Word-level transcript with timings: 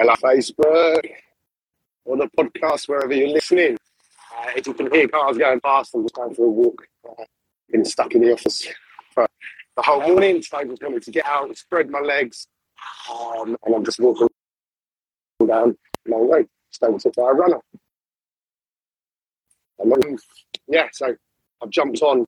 Hello, 0.00 0.14
Facebook, 0.14 1.00
or 2.04 2.16
the 2.16 2.30
podcast, 2.38 2.88
wherever 2.88 3.12
you're 3.12 3.30
listening. 3.30 3.76
Uh, 4.32 4.50
if 4.54 4.64
you 4.64 4.72
can 4.72 4.88
hear 4.92 5.08
cars 5.08 5.36
going 5.36 5.58
past, 5.58 5.92
I'm 5.92 6.04
just 6.04 6.14
going 6.14 6.32
for 6.36 6.46
a 6.46 6.48
walk. 6.48 6.86
Uh, 7.04 7.24
been 7.68 7.84
stuck 7.84 8.14
in 8.14 8.22
the 8.22 8.32
office 8.32 8.68
for 9.10 9.26
the 9.76 9.82
whole 9.82 10.00
morning. 10.02 10.40
Today 10.40 10.66
was 10.66 10.78
coming 10.78 11.00
to 11.00 11.10
get 11.10 11.26
out, 11.26 11.56
spread 11.56 11.90
my 11.90 11.98
legs, 11.98 12.46
um, 13.10 13.56
and 13.66 13.74
I'm 13.74 13.84
just 13.84 13.98
walking 13.98 14.28
down 15.44 15.76
my 16.06 16.16
road, 16.16 16.46
stone 16.70 16.96
to 17.00 17.12
fire 17.12 17.34
runner. 17.34 17.58
And 19.80 19.90
then, 19.90 20.16
yeah, 20.68 20.86
so 20.92 21.16
I've 21.60 21.70
jumped 21.70 22.02
on. 22.02 22.24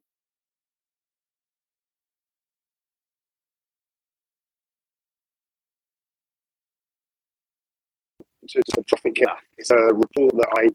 To 8.51 8.63
the 8.75 8.83
Profit 8.89 9.15
Killer. 9.15 9.37
It's 9.59 9.71
a 9.71 9.77
report 9.77 10.35
that 10.37 10.73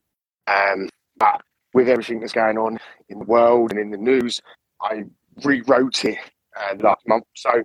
I 0.47 0.71
um, 0.73 0.89
that 1.17 1.41
with 1.73 1.89
everything 1.89 2.21
that's 2.21 2.31
going 2.31 2.57
on 2.57 2.79
in 3.09 3.19
the 3.19 3.25
world 3.25 3.71
and 3.71 3.79
in 3.79 3.91
the 3.91 3.97
news, 3.97 4.41
I 4.81 5.03
rewrote 5.43 6.05
it 6.05 6.17
uh, 6.57 6.75
last 6.79 7.05
month 7.05 7.25
so 7.35 7.63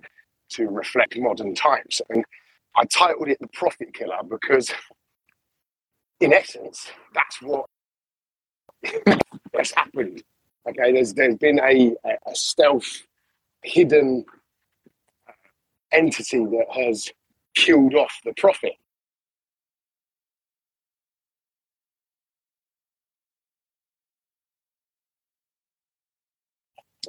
to 0.51 0.67
reflect 0.67 1.17
modern 1.17 1.55
times. 1.55 2.01
And 2.09 2.25
I 2.75 2.83
titled 2.85 3.29
it 3.29 3.37
The 3.39 3.47
Profit 3.53 3.93
Killer 3.93 4.17
because, 4.29 4.73
in 6.19 6.33
essence, 6.33 6.91
that's 7.13 7.41
what 7.41 7.65
has 9.55 9.71
happened. 9.71 10.23
Okay, 10.69 10.91
there's 10.91 11.13
there's 11.13 11.37
been 11.37 11.59
a, 11.59 11.95
a 12.05 12.35
stealth, 12.35 13.03
hidden 13.63 14.25
uh, 15.27 15.33
entity 15.93 16.39
that 16.39 16.67
has 16.71 17.09
killed 17.55 17.95
off 17.95 18.13
the 18.25 18.33
profit. 18.37 18.73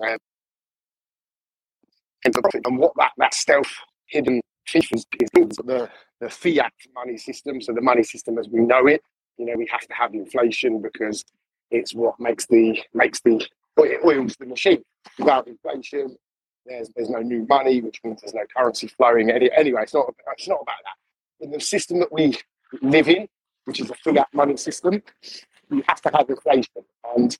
Um, 0.01 0.19
and 2.25 2.35
profit 2.35 2.63
and 2.67 2.79
what 2.79 2.93
that, 2.97 3.13
that 3.19 3.35
stealth 3.35 3.73
hidden 4.07 4.41
thief 4.69 4.93
is, 4.93 5.05
is 5.21 5.31
the, 5.57 5.89
the 6.21 6.31
fiat 6.31 6.73
money 6.95 7.17
system. 7.17 7.61
So 7.61 7.73
the 7.73 7.81
money 7.81 8.03
system 8.03 8.39
as 8.39 8.49
we 8.49 8.61
know 8.61 8.87
it, 8.87 9.03
you 9.39 9.47
know, 9.47 9.55
we 9.57 9.67
have 9.71 9.87
to 9.89 9.95
have 9.95 10.15
inflation 10.15 10.81
because 10.81 11.25
it's 11.71 11.95
what 11.95 12.19
makes 12.21 12.47
the 12.47 12.81
makes 12.95 13.21
the 13.23 13.47
oils 13.81 14.37
the 14.39 14.47
machine. 14.47 14.83
Without 15.19 15.49
inflation, 15.49 16.17
there's 16.67 16.91
there's 16.95 17.11
no 17.11 17.21
new 17.21 17.47
money, 17.49 17.81
which 17.81 18.01
means 18.05 18.21
there's 18.21 18.35
no 18.35 18.45
currency 18.57 18.87
flowing. 18.87 19.31
Any, 19.31 19.51
anyway, 19.57 19.83
it's 19.83 19.95
not 19.95 20.15
it's 20.37 20.49
not 20.49 20.61
about 20.63 20.77
that. 20.85 21.45
In 21.45 21.51
the 21.51 21.61
system 21.61 21.99
that 22.01 22.13
we 22.13 22.37
live 22.83 23.09
in, 23.09 23.27
which 23.65 23.81
is 23.81 23.91
a 23.91 23.95
fiat 23.95 24.29
money 24.33 24.57
system, 24.57 25.03
you 25.71 25.83
have 25.89 26.01
to 26.03 26.11
have 26.15 26.29
inflation. 26.29 26.85
And 27.17 27.37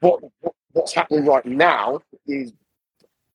what, 0.00 0.20
what 0.40 0.54
what's 0.72 0.94
happening 0.94 1.24
right 1.26 1.44
now 1.44 2.00
is, 2.26 2.52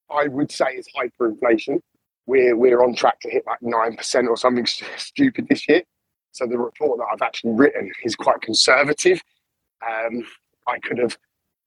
I 0.10 0.28
would 0.28 0.52
say, 0.52 0.66
is 0.76 0.88
hyperinflation. 0.96 1.80
We're 2.26 2.56
we're 2.56 2.84
on 2.84 2.94
track 2.94 3.20
to 3.22 3.30
hit 3.30 3.44
like 3.46 3.62
nine 3.62 3.96
percent 3.96 4.28
or 4.28 4.38
something 4.38 4.66
stupid 4.98 5.48
this 5.50 5.68
year. 5.68 5.84
So 6.32 6.46
the 6.46 6.58
report 6.58 7.00
that 7.00 7.08
I've 7.12 7.22
actually 7.22 7.54
written 7.54 7.92
is 8.04 8.16
quite 8.16 8.42
conservative. 8.42 9.22
Um, 9.88 10.26
I 10.68 10.80
could 10.80 10.98
have 10.98 11.18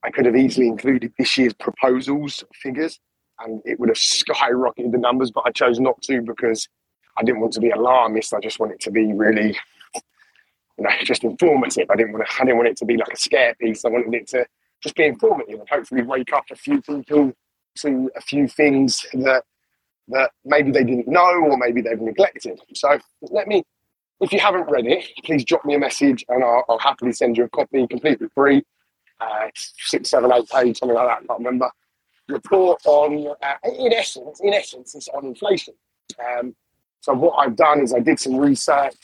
I 0.05 0.11
could 0.11 0.27
have 0.27 0.37
easily 0.37 0.69
included 0.69 1.13
this 1.19 1.37
year's 1.39 1.55
proposals 1.55 2.45
figures, 2.55 3.01
and 3.41 3.61
it 3.65 3.81
would 3.81 3.89
have 3.89 3.99
skyrocketed 3.99 4.93
the 4.93 4.99
numbers. 4.99 5.31
But 5.31 5.45
I 5.47 5.51
chose 5.51 5.81
not 5.81 6.01
to 6.03 6.21
because 6.23 6.69
I 7.17 7.23
didn't 7.23 7.41
want 7.41 7.53
to 7.55 7.61
be 7.61 7.71
alarmist. 7.71 8.35
I 8.35 8.41
just 8.41 8.61
want 8.61 8.73
it 8.73 8.81
to 8.81 8.91
be 8.91 9.13
really, 9.13 9.59
you 9.95 10.85
know, 10.85 10.91
just 11.03 11.25
informative. 11.25 11.91
I 11.91 11.97
didn't 11.97 12.13
want 12.13 12.27
to. 12.27 12.35
I 12.35 12.45
didn't 12.45 12.57
want 12.57 12.69
it 12.69 12.77
to 12.79 12.85
be 12.85 12.97
like 12.97 13.13
a 13.13 13.17
scare 13.17 13.55
piece. 13.55 13.85
I 13.85 13.89
wanted 13.89 14.15
it 14.15 14.29
to 14.29 14.47
just 14.83 14.95
be 14.97 15.05
informative 15.05 15.61
and 15.61 15.69
hopefully 15.69 16.03
wake 16.03 16.33
up 16.33 16.45
a 16.51 16.57
few 16.57 16.81
people 16.83 17.35
to 17.77 18.11
a 18.17 18.21
few 18.21 18.49
things 18.49 19.07
that 19.13 19.45
that 20.09 20.33
maybe 20.45 20.71
they 20.71 20.85
didn't 20.85 21.09
know 21.09 21.41
or 21.45 21.57
maybe 21.57 21.81
they've 21.81 22.01
neglected. 22.01 22.59
So 22.75 22.99
let 23.23 23.47
me, 23.47 23.63
if 24.21 24.33
you 24.33 24.41
haven't 24.41 24.69
read 24.69 24.87
it, 24.87 25.05
please 25.25 25.45
drop 25.45 25.65
me 25.65 25.75
a 25.75 25.79
message 25.79 26.25
and 26.29 26.43
I'll, 26.43 26.65
I'll 26.69 26.79
happily 26.79 27.13
send 27.13 27.37
you 27.37 27.45
a 27.45 27.49
copy 27.49 27.87
completely 27.87 28.29
free. 28.35 28.63
Uh, 29.21 29.49
six, 29.55 30.11
seven, 30.11 30.33
eight 30.33 30.49
page, 30.49 30.79
something 30.79 30.97
like 30.97 31.07
that. 31.07 31.23
I 31.23 31.27
can't 31.27 31.39
remember. 31.39 31.71
Report 32.29 32.81
on, 32.87 33.35
uh, 33.43 33.55
in 33.65 33.93
essence, 33.93 34.41
in 34.41 34.53
essence, 34.55 34.95
it's 34.95 35.09
on 35.09 35.27
inflation. 35.27 35.75
Um, 36.19 36.55
so 37.01 37.13
what 37.15 37.35
I've 37.35 37.57
done 37.57 37.81
is 37.81 37.95
I 37.95 38.01
did 38.01 38.19
some 38.19 38.37
research. 38.37 38.95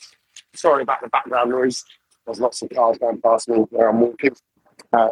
Sorry 0.55 0.83
about 0.83 1.03
the 1.03 1.09
background 1.09 1.51
noise. 1.51 1.85
There's 2.25 2.41
lots 2.41 2.63
of 2.63 2.71
cars 2.71 2.99
going 2.99 3.21
past 3.21 3.49
me 3.49 3.59
where 3.71 3.89
I'm 3.89 4.01
walking. 4.01 4.35
Uh, 4.93 5.11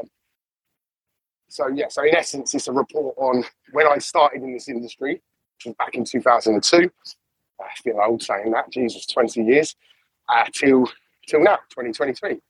so 1.54 1.68
yeah, 1.68 1.86
so 1.88 2.02
in 2.02 2.16
essence, 2.16 2.52
it's 2.52 2.66
a 2.66 2.72
report 2.72 3.14
on 3.16 3.44
when 3.70 3.86
I 3.86 3.98
started 3.98 4.42
in 4.42 4.52
this 4.52 4.68
industry, 4.68 5.12
which 5.12 5.66
was 5.66 5.74
back 5.76 5.94
in 5.94 6.04
2002. 6.04 6.90
I 7.60 7.64
feel 7.80 8.00
old 8.04 8.24
saying 8.24 8.50
that. 8.50 8.72
Jesus, 8.72 9.06
20 9.06 9.40
years 9.44 9.76
uh, 10.28 10.46
till 10.52 10.90
till 11.28 11.44
now, 11.44 11.58
2023. 11.70 12.30
And 12.30 12.40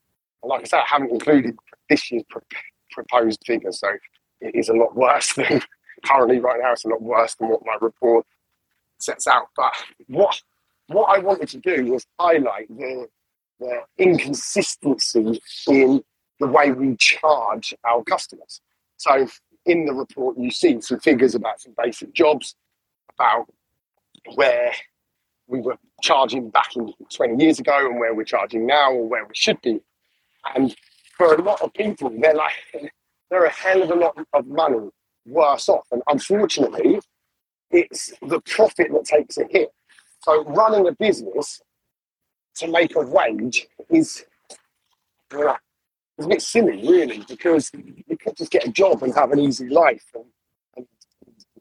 like 0.47 0.63
I 0.63 0.65
said, 0.65 0.79
I 0.79 0.85
haven't 0.87 1.11
included 1.11 1.55
this 1.91 2.11
year's 2.11 2.23
pro- 2.31 2.41
proposed 2.93 3.43
figures, 3.45 3.79
so 3.79 3.89
it 4.41 4.55
is 4.55 4.71
a 4.71 4.73
lot 4.73 4.97
worse 4.97 5.33
than 5.37 5.61
currently 6.07 6.39
right 6.39 6.59
now. 6.63 6.73
It's 6.73 6.87
a 6.87 6.89
lot 6.89 7.03
worse 7.03 7.35
than 7.35 7.51
what 7.51 7.61
my 7.67 7.77
report 7.83 8.25
sets 9.01 9.27
out. 9.27 9.49
But 9.55 9.75
what 10.07 10.41
what 10.87 11.15
I 11.15 11.19
wanted 11.19 11.49
to 11.51 11.59
do 11.59 11.93
was 11.93 12.07
highlight 12.19 12.69
the 12.69 13.07
the 13.61 13.83
inconsistency 13.99 15.43
in 15.69 16.03
the 16.41 16.47
way 16.47 16.73
we 16.73 16.97
charge 16.97 17.75
our 17.85 18.03
customers. 18.05 18.63
So 19.05 19.27
in 19.67 19.85
the 19.85 19.93
report, 19.93 20.39
you 20.39 20.51
see 20.51 20.81
some 20.81 20.99
figures 20.99 21.35
about 21.35 21.61
some 21.61 21.75
basic 21.77 22.15
jobs, 22.15 22.57
about 23.15 23.47
where 24.35 24.73
we 25.47 25.61
were 25.61 25.77
charging 26.01 26.49
back 26.49 26.75
in 26.75 26.91
20 27.13 27.43
years 27.43 27.59
ago 27.59 27.87
and 27.87 28.01
where 28.01 28.15
we're 28.15 28.25
charging 28.25 28.67
now 28.67 28.93
or 28.93 29.07
where 29.07 29.27
we 29.27 29.35
should 29.35 29.61
be. 29.61 29.79
And 30.55 30.75
for 31.19 31.35
a 31.35 31.43
lot 31.43 31.61
of 31.61 31.75
people, 31.75 32.11
they're 32.19 32.35
like, 32.35 32.55
they're 33.31 33.45
a 33.45 33.51
hell 33.51 33.83
of 33.83 33.91
a 33.91 33.95
lot 33.95 34.17
of 34.33 34.47
money 34.47 34.89
worse 35.27 35.69
off. 35.69 35.87
And 35.93 36.03
unfortunately, 36.09 36.99
it's 37.71 38.11
the 38.23 38.41
profit 38.41 38.89
that 38.91 39.05
takes 39.05 39.37
a 39.37 39.45
hit. 39.51 39.69
So 40.23 40.45
running 40.45 40.89
a 40.89 40.93
business 40.93 41.61
to 42.57 42.69
make 42.69 42.97
a 42.97 43.01
wage 43.01 43.67
is 43.91 44.25
it's 46.17 46.27
a 46.27 46.29
bit 46.29 46.43
silly, 46.43 46.89
really, 46.89 47.25
because 47.29 47.71
you 47.75 48.17
could 48.17 48.37
just 48.37 48.51
get 48.51 48.67
a 48.67 48.71
job 48.71 49.03
and 49.03 49.15
have 49.15 49.33
an 49.33 49.41
easy 49.41 49.69
life 49.69 50.05
and, 50.15 50.25
and 50.77 50.87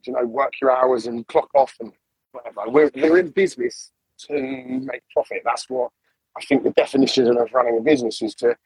you 0.04 0.12
know, 0.12 0.24
work 0.24 0.52
your 0.60 0.70
hours 0.70 1.06
and 1.06 1.26
clock 1.26 1.48
off 1.54 1.74
and 1.80 1.92
whatever. 2.32 2.62
We're, 2.68 2.90
we're 2.94 3.18
in 3.18 3.30
business 3.30 3.90
to 4.26 4.34
make 4.40 5.02
profit. 5.12 5.42
That's 5.44 5.68
what 5.68 5.90
I 6.36 6.44
think 6.44 6.62
the 6.62 6.70
definition 6.70 7.36
of 7.36 7.52
running 7.52 7.78
a 7.78 7.80
business 7.80 8.22
is 8.22 8.34
to 8.36 8.56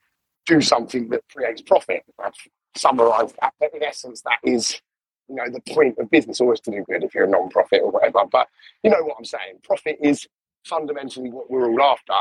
do 0.47 0.61
something 0.61 1.09
that 1.11 1.23
creates 1.33 1.63
profit. 1.63 2.03
I've 2.23 2.33
summarised 2.75 3.37
that. 3.41 3.55
But 3.61 3.75
in 3.75 3.83
essence, 3.83 4.23
that 4.23 4.39
is, 4.43 4.81
you 5.29 5.37
know, 5.37 5.45
the 5.51 5.61
point 5.73 5.99
of 5.99 6.11
business, 6.11 6.41
always 6.41 6.61
to 6.61 6.71
do 6.71 6.85
good 6.89 7.05
if 7.05 7.15
you're 7.15 7.25
a 7.25 7.29
non-profit 7.29 7.83
or 7.83 7.91
whatever. 7.91 8.21
But 8.31 8.49
you 8.83 8.91
know 8.91 9.03
what 9.03 9.17
I'm 9.19 9.25
saying. 9.25 9.61
Profit 9.63 9.99
is 10.01 10.27
fundamentally 10.65 11.31
what 11.31 11.51
we're 11.51 11.71
all 11.71 11.83
after. 11.83 12.15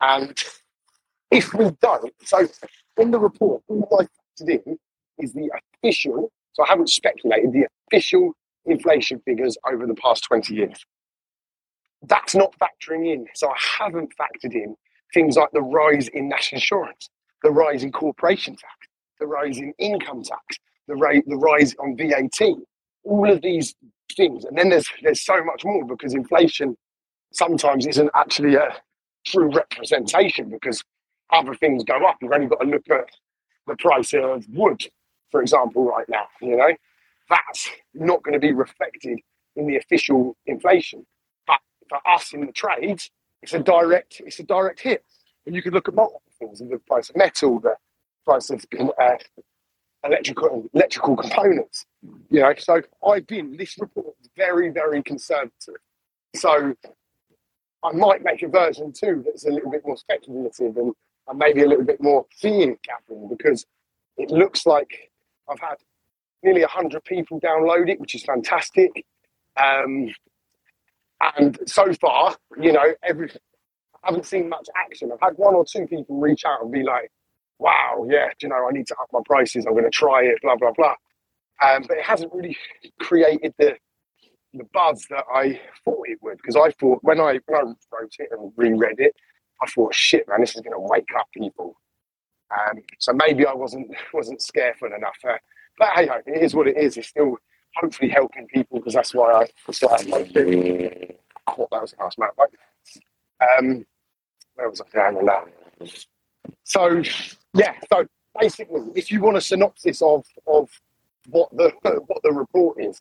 And 0.00 0.42
if 1.30 1.54
we 1.54 1.70
don't, 1.80 2.12
so 2.24 2.46
in 2.98 3.10
the 3.10 3.18
report, 3.18 3.62
all 3.68 3.88
I 4.00 4.04
factored 4.04 4.62
in 4.66 4.78
is 5.18 5.32
the 5.32 5.50
official, 5.82 6.30
so 6.52 6.64
I 6.64 6.68
haven't 6.68 6.90
speculated, 6.90 7.52
the 7.52 7.66
official 7.88 8.32
inflation 8.66 9.20
figures 9.24 9.56
over 9.70 9.86
the 9.86 9.94
past 9.94 10.24
20 10.24 10.54
years. 10.54 10.84
That's 12.02 12.34
not 12.34 12.54
factoring 12.58 13.12
in. 13.12 13.26
So 13.34 13.48
I 13.48 13.56
haven't 13.78 14.12
factored 14.18 14.54
in 14.54 14.76
things 15.12 15.36
like 15.36 15.50
the 15.52 15.62
rise 15.62 16.08
in 16.08 16.28
national 16.28 16.58
insurance, 16.58 17.08
the 17.42 17.50
rise 17.50 17.82
in 17.82 17.92
corporation 17.92 18.54
tax, 18.54 18.74
the 19.20 19.26
rise 19.26 19.58
in 19.58 19.72
income 19.78 20.22
tax, 20.22 20.58
the, 20.88 20.96
rate, 20.96 21.24
the 21.26 21.36
rise 21.36 21.74
on 21.78 21.96
VAT. 21.96 22.56
All 23.04 23.30
of 23.30 23.42
these 23.42 23.74
things. 24.16 24.44
And 24.44 24.56
then 24.56 24.70
there's 24.70 24.88
there's 25.02 25.24
so 25.24 25.42
much 25.44 25.64
more 25.64 25.84
because 25.84 26.14
inflation 26.14 26.76
sometimes 27.32 27.86
isn't 27.86 28.10
actually 28.14 28.54
a 28.54 28.74
true 29.26 29.50
representation 29.52 30.48
because 30.48 30.82
other 31.32 31.54
things 31.54 31.84
go 31.84 32.06
up. 32.06 32.16
You've 32.20 32.32
only 32.32 32.46
got 32.46 32.60
to 32.60 32.66
look 32.66 32.88
at 32.90 33.08
the 33.66 33.76
price 33.76 34.12
of 34.14 34.46
wood, 34.48 34.86
for 35.30 35.40
example, 35.42 35.84
right 35.84 36.08
now. 36.08 36.26
You 36.40 36.56
know, 36.56 36.74
that's 37.30 37.68
not 37.94 38.22
going 38.22 38.34
to 38.34 38.40
be 38.40 38.52
reflected 38.52 39.20
in 39.56 39.66
the 39.66 39.76
official 39.76 40.36
inflation. 40.46 41.06
But 41.46 41.60
for 41.88 41.98
us 42.08 42.32
in 42.32 42.46
the 42.46 42.52
trades, 42.52 43.10
it's 43.42 43.54
a 43.54 43.58
direct 43.58 44.20
it's 44.24 44.38
a 44.40 44.44
direct 44.44 44.80
hit. 44.80 45.04
And 45.46 45.54
you 45.54 45.62
could 45.62 45.74
look 45.74 45.88
at 45.88 45.94
multiple 45.94 46.22
things: 46.38 46.58
the 46.58 46.78
price 46.86 47.10
of 47.10 47.16
metal, 47.16 47.60
the 47.60 47.76
price 48.24 48.50
of 48.50 48.64
uh, 49.00 49.16
electrical 50.04 50.68
electrical 50.74 51.16
components. 51.16 51.86
You 52.30 52.40
know, 52.40 52.54
so 52.58 52.82
I've 53.06 53.26
been 53.26 53.56
this 53.56 53.78
report 53.78 54.14
very 54.36 54.70
very 54.70 55.02
conservative. 55.02 55.76
So 56.36 56.74
I 57.84 57.92
might 57.92 58.24
make 58.24 58.42
a 58.42 58.48
version 58.48 58.92
two 58.92 59.22
that's 59.24 59.46
a 59.46 59.50
little 59.50 59.70
bit 59.70 59.82
more 59.84 59.96
speculative 59.96 60.76
and, 60.76 60.94
and 61.28 61.38
maybe 61.38 61.62
a 61.62 61.68
little 61.68 61.84
bit 61.84 62.02
more 62.02 62.26
fear 62.38 62.76
gathering 62.82 63.28
because 63.28 63.66
it 64.16 64.30
looks 64.30 64.66
like 64.66 65.10
I've 65.48 65.60
had 65.60 65.76
nearly 66.42 66.60
100 66.60 67.04
people 67.04 67.40
download 67.40 67.88
it, 67.88 68.00
which 68.00 68.14
is 68.14 68.22
fantastic. 68.22 69.04
Um, 69.56 70.14
and 71.36 71.58
so 71.66 71.92
far, 71.94 72.36
you 72.60 72.72
know, 72.72 72.94
every 73.02 73.30
I 74.04 74.08
haven't 74.08 74.26
seen 74.26 74.50
much 74.50 74.68
action. 74.76 75.10
I've 75.12 75.20
had 75.20 75.38
one 75.38 75.54
or 75.54 75.64
two 75.64 75.86
people 75.86 76.20
reach 76.20 76.44
out 76.44 76.62
and 76.62 76.70
be 76.70 76.82
like, 76.82 77.10
wow, 77.58 78.06
yeah, 78.08 78.28
you 78.42 78.50
know, 78.50 78.68
I 78.68 78.72
need 78.72 78.86
to 78.88 78.96
up 79.00 79.08
my 79.12 79.20
prices. 79.24 79.64
I'm 79.64 79.72
going 79.72 79.84
to 79.84 79.90
try 79.90 80.24
it, 80.24 80.38
blah, 80.42 80.56
blah, 80.56 80.72
blah. 80.72 80.94
Um, 81.64 81.84
but 81.88 81.96
it 81.96 82.04
hasn't 82.04 82.32
really 82.32 82.56
created 83.00 83.54
the 83.58 83.76
the 84.56 84.64
buzz 84.72 85.04
that 85.10 85.24
I 85.34 85.60
thought 85.84 86.06
it 86.08 86.18
would. 86.22 86.36
Because 86.36 86.56
I 86.56 86.70
thought 86.78 87.00
when 87.02 87.18
I, 87.20 87.40
when 87.46 87.58
I 87.58 87.62
wrote 87.92 88.14
it 88.18 88.28
and 88.30 88.52
reread 88.56 89.00
it, 89.00 89.14
I 89.62 89.66
thought, 89.66 89.94
shit, 89.94 90.28
man, 90.28 90.40
this 90.40 90.54
is 90.54 90.60
going 90.60 90.74
to 90.74 90.80
wake 90.80 91.08
up 91.18 91.26
people. 91.32 91.76
Um, 92.50 92.82
so 92.98 93.12
maybe 93.12 93.46
I 93.46 93.52
wasn't 93.52 93.90
wasn't 94.12 94.42
scareful 94.42 94.88
enough. 94.92 95.16
Uh, 95.26 95.36
but 95.78 95.88
hey, 95.94 96.08
it 96.26 96.42
is 96.42 96.54
what 96.54 96.68
it 96.68 96.76
is. 96.76 96.96
It's 96.96 97.08
still 97.08 97.36
hopefully 97.76 98.10
helping 98.10 98.46
people 98.48 98.78
because 98.78 98.94
that's 98.94 99.14
why 99.14 99.32
I. 99.32 99.46
That's 99.66 99.82
I 99.82 101.54
thought 101.56 101.70
that 101.70 101.82
was 101.82 101.94
a 101.98 102.02
nice 102.02 102.18
map. 102.18 102.34
Um, 103.58 103.84
where 104.54 104.70
was 104.70 104.80
I 104.80 104.96
down 104.96 105.16
on 105.16 105.26
that? 105.26 106.06
So 106.62 107.02
yeah, 107.54 107.74
so 107.92 108.06
basically, 108.38 108.82
if 108.94 109.10
you 109.10 109.20
want 109.20 109.36
a 109.36 109.40
synopsis 109.40 110.00
of 110.02 110.24
of 110.46 110.70
what 111.28 111.50
the 111.56 111.72
what 112.06 112.22
the 112.22 112.32
report 112.32 112.80
is, 112.80 113.00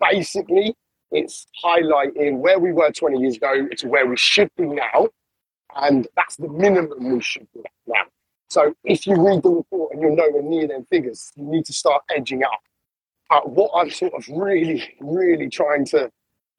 basically 0.00 0.74
it's 1.10 1.46
highlighting 1.64 2.38
where 2.38 2.58
we 2.58 2.72
were 2.72 2.90
20 2.90 3.18
years 3.18 3.36
ago 3.36 3.66
to 3.78 3.88
where 3.88 4.06
we 4.06 4.16
should 4.16 4.50
be 4.56 4.66
now, 4.66 5.08
and 5.78 6.06
that's 6.16 6.36
the 6.36 6.48
minimum 6.48 7.14
we 7.14 7.20
should 7.20 7.46
be 7.54 7.60
now. 7.86 8.04
So 8.50 8.74
if 8.84 9.06
you 9.06 9.14
read 9.14 9.42
the 9.42 9.50
report 9.50 9.92
and 9.92 10.00
you're 10.00 10.14
nowhere 10.14 10.42
near 10.42 10.66
them 10.66 10.86
figures, 10.90 11.30
you 11.36 11.44
need 11.44 11.64
to 11.66 11.72
start 11.72 12.02
edging 12.14 12.42
up. 12.42 12.60
But 13.28 13.50
what 13.50 13.70
I'm 13.74 13.90
sort 13.90 14.14
of 14.14 14.26
really, 14.28 14.96
really 15.00 15.48
trying 15.48 15.84
to, 15.86 16.10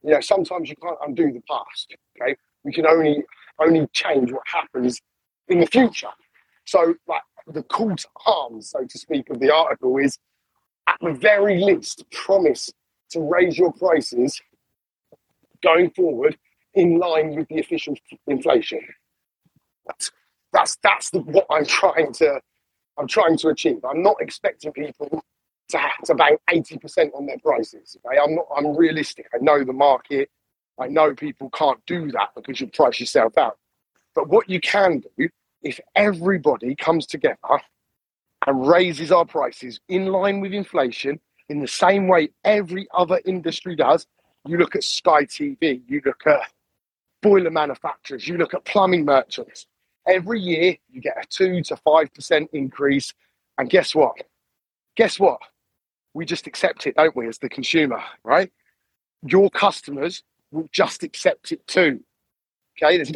you 0.04 0.12
know, 0.12 0.21
sometimes 0.21 0.69
you 0.69 0.75
can't 0.75 0.98
undo 1.06 1.31
the 1.31 1.42
past. 1.50 1.95
Okay, 2.21 2.36
we 2.63 2.71
can 2.71 2.86
only 2.86 3.24
only 3.60 3.88
change 3.94 4.31
what 4.31 4.44
happens 4.45 5.01
in 5.48 5.60
the 5.60 5.66
future. 5.66 6.10
So, 6.66 6.94
like 7.07 7.24
the 7.48 7.63
call 7.63 7.95
to 7.95 8.07
arms, 8.25 8.69
so 8.69 8.86
to 8.88 9.00
speak, 9.00 9.30
of 9.31 9.39
the 9.39 9.54
article 9.54 9.98
is 9.98 10.18
at 10.88 10.98
the 11.01 11.13
very 11.13 11.63
least 11.63 12.06
promise 12.12 12.71
to 13.12 13.21
raise 13.21 13.57
your 13.57 13.74
prices 13.74 14.39
going 15.63 15.89
forward 15.92 16.38
in 16.75 17.00
line 17.00 17.36
with 17.36 17.48
the 17.48 17.60
official 17.60 17.95
inflation. 18.27 18.80
That's 19.86 20.12
that's 20.54 20.78
that's 20.84 21.10
the, 21.12 21.20
what 21.20 21.46
I'm 21.50 21.66
trying 21.66 22.14
to 22.14 22.42
I'm 22.98 23.08
trying 23.08 23.38
to 23.38 23.50
achieve. 23.50 23.84
I'm 23.86 24.02
not 24.04 24.18
expecting 24.20 24.72
people 24.72 25.24
to 25.70 25.78
have 25.78 26.02
to 26.06 26.16
bank 26.16 26.40
80% 26.50 27.12
on 27.16 27.28
their 27.28 27.38
prices. 27.40 27.96
Okay? 28.06 28.18
I'm 28.18 28.36
not 28.36 28.48
I'm 28.56 28.76
realistic. 28.76 29.28
I 29.34 29.38
know 29.42 29.64
the 29.64 29.74
market. 29.74 30.30
I 30.80 30.88
know 30.88 31.14
people 31.14 31.50
can't 31.52 31.80
do 31.86 32.12
that 32.12 32.30
because 32.36 32.62
you 32.62 32.68
price 32.68 33.00
yourself 33.00 33.38
out. 33.38 33.58
But 34.16 34.30
what 34.30 34.50
you 34.50 34.60
can 34.60 35.04
do 35.18 35.30
if 35.62 35.80
everybody 35.96 36.76
comes 36.76 37.06
together 37.06 37.38
and 38.48 38.68
raises 38.68 39.12
our 39.12 39.26
prices 39.26 39.80
in 39.90 40.08
line 40.08 40.40
with 40.40 40.54
inflation 40.54 41.20
in 41.50 41.60
the 41.60 41.68
same 41.68 42.08
way 42.08 42.30
every 42.44 42.88
other 42.94 43.20
industry 43.26 43.76
does. 43.76 44.08
You 44.48 44.58
look 44.58 44.76
at 44.76 44.84
Sky 44.84 45.26
TV, 45.26 45.81
you 45.88 46.02
look 46.06 46.26
at 46.26 46.52
boiler 47.21 47.51
manufacturers, 47.51 48.27
you 48.27 48.38
look 48.38 48.54
at 48.54 48.66
plumbing 48.66 49.06
merchants. 49.06 49.68
Every 50.07 50.39
year 50.39 50.75
you 50.89 51.01
get 51.01 51.18
a 51.21 51.27
2 51.27 51.62
to 51.63 51.75
5% 51.75 52.48
increase. 52.54 53.13
And 53.57 53.69
guess 53.69 53.94
what? 53.94 54.16
Guess 54.95 55.19
what? 55.19 55.39
We 56.13 56.25
just 56.25 56.48
accept 56.48 56.88
it, 56.88 56.95
don't 56.95 57.16
we, 57.16 57.27
as 57.27 57.38
the 57.38 57.50
consumer, 57.50 58.01
right? 58.24 58.51
Your 59.27 59.50
customers 59.50 60.24
will 60.51 60.68
just 60.71 61.04
accept 61.04 61.51
it 61.51 61.66
too. 61.68 62.00
Okay, 62.81 62.98
there's 62.98 63.12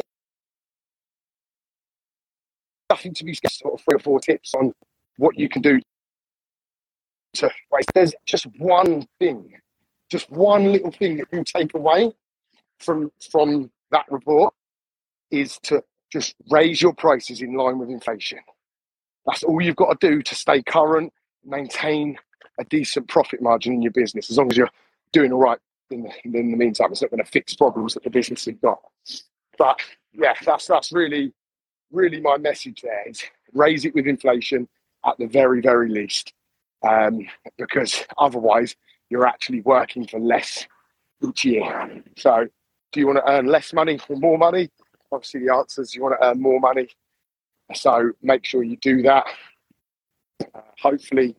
nothing 2.90 3.14
to 3.14 3.24
be 3.24 3.34
scared. 3.34 3.52
Sort 3.52 3.74
of 3.74 3.80
three 3.80 3.96
or 3.96 4.00
four 4.00 4.20
tips 4.20 4.54
on 4.54 4.72
what 5.16 5.38
you 5.38 5.48
can 5.48 5.62
do 5.62 5.80
to. 7.34 7.50
There's 7.94 8.14
just 8.26 8.46
one 8.58 9.06
thing, 9.18 9.52
just 10.10 10.30
one 10.30 10.70
little 10.72 10.92
thing 10.92 11.16
that 11.16 11.28
you 11.32 11.42
take 11.44 11.74
away 11.74 12.12
from 12.78 13.10
from 13.30 13.70
that 13.94 14.06
report 14.10 14.52
is 15.30 15.58
to 15.64 15.82
just 16.12 16.34
raise 16.50 16.82
your 16.82 16.92
prices 16.92 17.40
in 17.40 17.54
line 17.54 17.78
with 17.78 17.88
inflation. 17.88 18.40
That's 19.26 19.42
all 19.42 19.62
you've 19.62 19.76
got 19.76 20.00
to 20.00 20.08
do 20.10 20.22
to 20.22 20.34
stay 20.34 20.62
current, 20.62 21.12
maintain 21.44 22.18
a 22.58 22.64
decent 22.64 23.08
profit 23.08 23.40
margin 23.40 23.72
in 23.72 23.82
your 23.82 23.92
business. 23.92 24.30
As 24.30 24.36
long 24.36 24.50
as 24.50 24.56
you're 24.56 24.70
doing 25.12 25.32
all 25.32 25.40
right 25.40 25.58
in 25.90 26.02
the, 26.02 26.10
in 26.24 26.50
the 26.50 26.56
meantime, 26.56 26.92
it's 26.92 27.02
not 27.02 27.10
going 27.10 27.24
to 27.24 27.30
fix 27.30 27.54
problems 27.54 27.94
that 27.94 28.04
the 28.04 28.10
business 28.10 28.44
has 28.46 28.56
got. 28.56 28.80
But 29.56 29.78
yeah, 30.12 30.34
that's 30.44 30.66
that's 30.66 30.92
really 30.92 31.32
really 31.92 32.20
my 32.20 32.36
message 32.36 32.82
there 32.82 33.08
is 33.08 33.22
raise 33.52 33.84
it 33.84 33.94
with 33.94 34.06
inflation 34.06 34.68
at 35.06 35.16
the 35.18 35.26
very, 35.26 35.60
very 35.60 35.88
least. 35.88 36.32
Um, 36.82 37.26
because 37.56 38.04
otherwise 38.18 38.76
you're 39.08 39.26
actually 39.26 39.62
working 39.62 40.06
for 40.06 40.20
less 40.20 40.66
each 41.26 41.44
year. 41.44 42.02
So 42.16 42.46
do 42.94 43.00
you 43.00 43.06
want 43.08 43.18
to 43.18 43.28
earn 43.30 43.46
less 43.46 43.72
money 43.72 43.98
or 44.08 44.16
more 44.16 44.38
money? 44.38 44.70
Obviously 45.10 45.44
the 45.44 45.52
answer 45.52 45.82
is 45.82 45.94
you 45.94 46.02
want 46.02 46.14
to 46.18 46.26
earn 46.26 46.40
more 46.40 46.60
money. 46.60 46.88
So 47.74 48.12
make 48.22 48.44
sure 48.44 48.62
you 48.62 48.76
do 48.76 49.02
that. 49.02 49.24
Uh, 50.54 50.60
hopefully, 50.80 51.34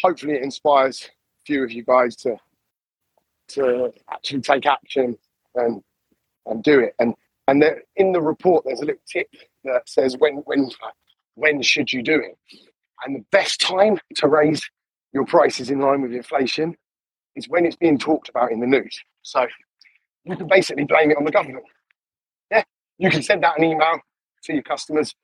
hopefully 0.00 0.34
it 0.34 0.42
inspires 0.42 1.02
a 1.04 1.44
few 1.44 1.62
of 1.62 1.70
you 1.70 1.84
guys 1.84 2.16
to 2.16 2.36
to 3.48 3.92
actually 4.10 4.40
take 4.40 4.64
action 4.64 5.16
and 5.56 5.82
and 6.46 6.64
do 6.64 6.80
it. 6.80 6.94
And 6.98 7.14
and 7.48 7.60
there, 7.60 7.82
in 7.96 8.12
the 8.12 8.22
report, 8.22 8.64
there's 8.64 8.80
a 8.80 8.86
little 8.86 9.02
tip 9.06 9.28
that 9.64 9.86
says 9.86 10.16
when 10.18 10.36
when 10.46 10.70
when 11.34 11.60
should 11.60 11.92
you 11.92 12.02
do 12.02 12.14
it? 12.14 12.38
And 13.04 13.16
the 13.16 13.24
best 13.30 13.60
time 13.60 13.98
to 14.16 14.28
raise 14.28 14.62
your 15.12 15.26
prices 15.26 15.70
in 15.70 15.80
line 15.80 16.00
with 16.00 16.12
inflation 16.12 16.76
is 17.36 17.46
when 17.48 17.66
it's 17.66 17.76
being 17.76 17.98
talked 17.98 18.30
about 18.30 18.52
in 18.52 18.60
the 18.60 18.66
news. 18.66 18.98
So 19.22 19.46
you 20.24 20.36
can 20.36 20.48
basically 20.48 20.84
blame 20.84 21.10
it 21.10 21.16
on 21.16 21.24
the 21.24 21.30
government. 21.32 21.64
Yeah, 22.50 22.64
you 22.98 23.10
can 23.10 23.22
send 23.22 23.44
out 23.44 23.58
an 23.58 23.64
email 23.64 24.00
to 24.44 24.54
your 24.54 24.62
customers 24.62 25.14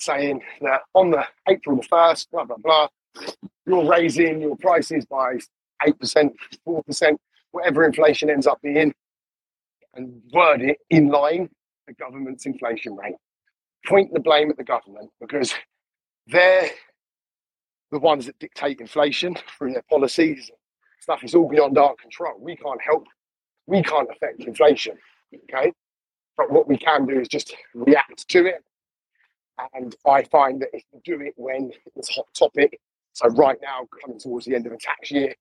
saying 0.00 0.42
that 0.62 0.82
on 0.94 1.10
the 1.10 1.24
April 1.48 1.76
the 1.76 1.82
first, 1.84 2.30
blah 2.30 2.44
blah 2.44 2.56
blah, 2.58 2.88
you're 3.66 3.88
raising 3.88 4.40
your 4.42 4.56
prices 4.56 5.06
by 5.06 5.38
eight 5.86 5.98
percent, 5.98 6.32
four 6.64 6.82
percent, 6.84 7.20
whatever 7.52 7.84
inflation 7.84 8.30
ends 8.30 8.46
up 8.46 8.60
being, 8.62 8.94
and 9.94 10.22
word 10.32 10.62
it 10.62 10.78
in 10.90 11.08
line 11.08 11.48
the 11.86 11.94
government's 11.94 12.46
inflation 12.46 12.96
rate 12.96 13.14
point 13.86 14.12
the 14.12 14.20
blame 14.20 14.50
at 14.50 14.56
the 14.56 14.64
government 14.64 15.10
because 15.20 15.54
they're 16.28 16.70
the 17.92 17.98
ones 17.98 18.26
that 18.26 18.38
dictate 18.38 18.80
inflation 18.80 19.36
through 19.58 19.72
their 19.72 19.84
policies. 19.90 20.50
Stuff 21.00 21.24
is 21.24 21.34
all 21.34 21.48
beyond 21.48 21.78
our 21.78 21.94
control. 21.96 22.34
We 22.40 22.56
can't 22.56 22.80
help, 22.82 23.06
we 23.68 23.82
can't 23.82 24.08
affect 24.10 24.40
inflation. 24.40 24.96
Okay. 25.52 25.72
But 26.36 26.52
what 26.52 26.68
we 26.68 26.78
can 26.78 27.06
do 27.06 27.20
is 27.20 27.28
just 27.28 27.54
react 27.74 28.28
to 28.28 28.46
it. 28.46 28.64
And 29.74 29.94
I 30.06 30.24
find 30.24 30.62
that 30.62 30.70
if 30.72 30.84
you 30.92 31.00
do 31.04 31.22
it 31.24 31.34
when 31.36 31.72
it's 31.96 32.10
a 32.10 32.14
hot 32.14 32.26
topic, 32.38 32.80
so 33.14 33.28
right 33.30 33.58
now, 33.62 33.88
coming 34.02 34.20
towards 34.20 34.46
the 34.46 34.54
end 34.56 34.66
of 34.66 34.72
the 34.72 34.78
tax 34.78 35.10
year, 35.10 35.34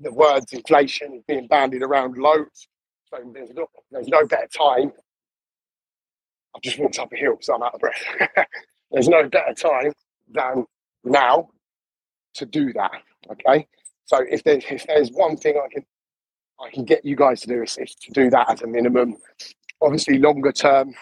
the 0.00 0.12
words 0.12 0.52
inflation 0.52 1.14
is 1.14 1.22
being 1.28 1.48
bandied 1.48 1.82
around 1.82 2.18
loads. 2.18 2.68
So 3.10 3.18
there's 3.34 3.50
no, 3.54 3.66
there's 3.90 4.08
no 4.08 4.26
better 4.26 4.48
time 4.48 4.92
I've 6.54 6.62
just 6.62 6.78
walked 6.78 6.98
up 6.98 7.12
a 7.12 7.16
hill, 7.16 7.38
so 7.40 7.54
I'm 7.54 7.62
out 7.62 7.74
of 7.74 7.80
breath. 7.80 8.04
There's 8.92 9.08
no 9.08 9.28
better 9.28 9.54
time 9.54 9.92
than 10.30 10.66
now 11.04 11.48
to 12.34 12.46
do 12.46 12.72
that. 12.74 12.92
Okay. 13.30 13.66
So 14.06 14.24
if 14.30 14.44
there's 14.44 14.64
if 14.70 14.86
there's 14.86 15.10
one 15.10 15.36
thing 15.36 15.56
I 15.56 15.68
can 15.72 15.84
I 16.64 16.70
can 16.70 16.84
get 16.84 17.04
you 17.04 17.14
guys 17.14 17.42
to 17.42 17.48
do 17.48 17.62
is, 17.62 17.76
is 17.78 17.94
to 17.96 18.10
do 18.12 18.30
that 18.30 18.50
as 18.50 18.62
a 18.62 18.66
minimum. 18.66 19.16
Obviously, 19.82 20.18
longer 20.18 20.52
term, 20.52 20.94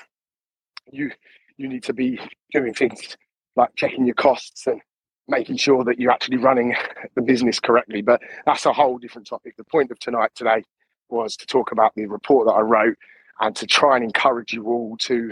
you 0.90 1.10
you 1.56 1.68
need 1.68 1.84
to 1.84 1.92
be 1.92 2.18
doing 2.52 2.74
things 2.74 3.16
like 3.54 3.70
checking 3.76 4.06
your 4.06 4.14
costs 4.14 4.66
and 4.66 4.80
making 5.28 5.56
sure 5.56 5.84
that 5.84 6.00
you're 6.00 6.10
actually 6.10 6.38
running 6.38 6.74
the 7.14 7.22
business 7.22 7.60
correctly. 7.60 8.02
But 8.02 8.20
that's 8.46 8.66
a 8.66 8.72
whole 8.72 8.98
different 8.98 9.28
topic. 9.28 9.56
The 9.56 9.64
point 9.64 9.90
of 9.90 9.98
tonight 10.00 10.30
today 10.34 10.64
was 11.10 11.36
to 11.36 11.46
talk 11.46 11.70
about 11.70 11.94
the 11.94 12.06
report 12.06 12.46
that 12.46 12.54
I 12.54 12.60
wrote 12.60 12.96
and 13.40 13.54
to 13.56 13.66
try 13.66 13.96
and 13.96 14.04
encourage 14.04 14.52
you 14.52 14.66
all 14.66 14.96
to 14.98 15.30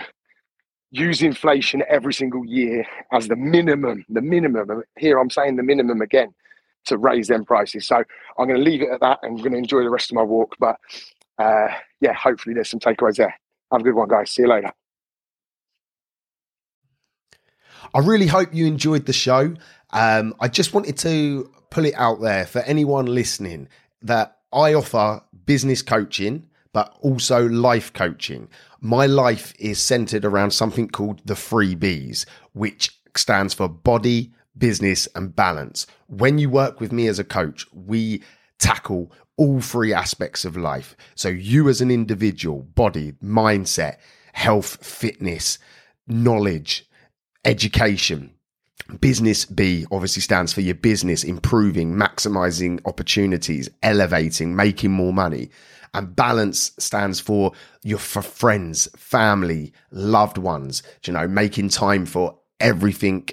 use 0.90 1.22
inflation 1.22 1.82
every 1.88 2.12
single 2.12 2.44
year 2.44 2.84
as 3.12 3.28
the 3.28 3.36
minimum, 3.36 4.04
the 4.08 4.20
minimum. 4.20 4.82
Here 4.98 5.18
I'm 5.18 5.30
saying 5.30 5.56
the 5.56 5.62
minimum 5.62 6.02
again 6.02 6.34
to 6.86 6.98
raise 6.98 7.28
them 7.28 7.44
prices. 7.44 7.86
So 7.86 7.96
I'm 7.96 8.46
going 8.48 8.58
to 8.58 8.70
leave 8.70 8.82
it 8.82 8.90
at 8.90 9.00
that 9.00 9.18
and 9.22 9.32
I'm 9.32 9.38
going 9.38 9.52
to 9.52 9.58
enjoy 9.58 9.82
the 9.82 9.90
rest 9.90 10.10
of 10.10 10.16
my 10.16 10.22
walk. 10.22 10.56
But 10.58 10.76
uh, 11.38 11.68
yeah, 12.00 12.12
hopefully 12.14 12.54
there's 12.54 12.70
some 12.70 12.80
takeaways 12.80 13.16
there. 13.16 13.34
Have 13.72 13.80
a 13.80 13.84
good 13.84 13.94
one, 13.94 14.08
guys. 14.08 14.30
See 14.30 14.42
you 14.42 14.48
later. 14.48 14.72
I 17.94 18.00
really 18.00 18.26
hope 18.26 18.54
you 18.54 18.66
enjoyed 18.66 19.06
the 19.06 19.12
show. 19.12 19.54
Um, 19.92 20.34
I 20.40 20.48
just 20.48 20.74
wanted 20.74 20.96
to 20.98 21.50
pull 21.70 21.84
it 21.84 21.94
out 21.96 22.20
there 22.20 22.46
for 22.46 22.60
anyone 22.60 23.06
listening 23.06 23.68
that 24.02 24.38
I 24.52 24.74
offer 24.74 25.22
business 25.46 25.82
coaching, 25.82 26.48
but 26.72 26.96
also 27.00 27.48
life 27.48 27.92
coaching. 27.92 28.48
My 28.80 29.06
life 29.06 29.54
is 29.58 29.80
centered 29.82 30.24
around 30.24 30.52
something 30.52 30.88
called 30.88 31.20
the 31.24 31.36
three 31.36 31.74
B's, 31.74 32.26
which 32.52 32.98
stands 33.16 33.54
for 33.54 33.68
body, 33.68 34.32
business, 34.60 35.08
and 35.16 35.34
balance. 35.34 35.88
When 36.06 36.38
you 36.38 36.48
work 36.48 36.80
with 36.80 36.92
me 36.92 37.08
as 37.08 37.18
a 37.18 37.24
coach, 37.24 37.66
we 37.72 38.22
tackle 38.60 39.10
all 39.36 39.60
three 39.60 39.92
aspects 39.92 40.44
of 40.44 40.56
life. 40.56 40.96
So, 41.16 41.28
you 41.28 41.68
as 41.68 41.80
an 41.80 41.90
individual, 41.90 42.62
body, 42.62 43.12
mindset, 43.24 43.96
health, 44.32 44.84
fitness, 44.84 45.58
knowledge, 46.06 46.86
education. 47.44 48.34
Business 49.00 49.44
B 49.44 49.86
obviously 49.90 50.22
stands 50.22 50.52
for 50.52 50.60
your 50.60 50.74
business 50.74 51.22
improving, 51.24 51.94
maximizing 51.94 52.80
opportunities, 52.86 53.68
elevating, 53.82 54.56
making 54.56 54.90
more 54.90 55.12
money. 55.12 55.50
And 55.94 56.14
balance 56.14 56.72
stands 56.78 57.18
for 57.20 57.52
your 57.82 57.98
for 57.98 58.22
friends, 58.22 58.88
family, 58.96 59.72
loved 59.90 60.38
ones, 60.38 60.82
you 61.04 61.12
know, 61.12 61.26
making 61.26 61.68
time 61.70 62.06
for 62.06 62.38
everything 62.60 63.28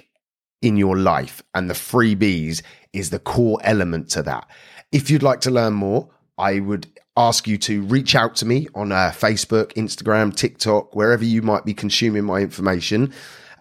in 0.62 0.76
your 0.76 0.96
life. 0.96 1.42
And 1.54 1.68
the 1.68 1.74
three 1.74 2.14
B's 2.14 2.62
is 2.92 3.10
the 3.10 3.18
core 3.18 3.58
element 3.62 4.08
to 4.10 4.22
that. 4.22 4.48
If 4.92 5.10
you'd 5.10 5.22
like 5.22 5.40
to 5.42 5.50
learn 5.50 5.74
more, 5.74 6.08
I 6.36 6.60
would 6.60 6.86
ask 7.16 7.48
you 7.48 7.58
to 7.58 7.82
reach 7.82 8.14
out 8.14 8.36
to 8.36 8.46
me 8.46 8.68
on 8.74 8.92
uh, 8.92 9.12
Facebook, 9.14 9.72
Instagram, 9.74 10.34
TikTok, 10.34 10.94
wherever 10.94 11.24
you 11.24 11.42
might 11.42 11.64
be 11.64 11.74
consuming 11.74 12.24
my 12.24 12.40
information. 12.40 13.12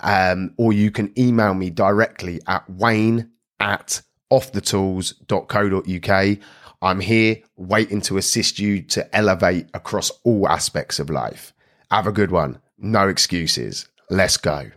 Um, 0.02 0.54
or 0.58 0.74
you 0.74 0.92
can 0.92 1.12
email 1.18 1.56
me 1.56 1.72
directly 1.72 2.40
at 2.48 2.70
wayne 2.70 3.32
at 3.60 4.02
offthetools.co.uk. 4.32 6.38
I'm 6.82 7.00
here 7.00 7.38
waiting 7.56 8.02
to 8.02 8.18
assist 8.18 8.60
you 8.60 8.84
to 8.84 9.16
elevate 9.16 9.70
across 9.74 10.12
all 10.24 10.48
aspects 10.48 11.00
of 11.00 11.10
life. 11.10 11.54
Have 11.90 12.06
a 12.06 12.12
good 12.12 12.30
one. 12.30 12.60
No 12.78 13.08
excuses. 13.08 13.88
Let's 14.12 14.38
go. 14.38 14.70